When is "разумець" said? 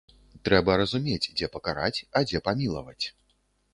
0.81-1.31